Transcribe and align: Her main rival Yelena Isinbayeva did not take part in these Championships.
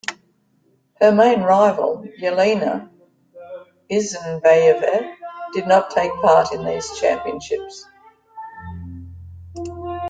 Her 0.99 1.11
main 1.11 1.41
rival 1.43 2.03
Yelena 2.19 2.89
Isinbayeva 3.91 5.13
did 5.53 5.67
not 5.67 5.91
take 5.91 6.11
part 6.23 6.51
in 6.53 6.65
these 6.65 6.91
Championships. 6.99 7.85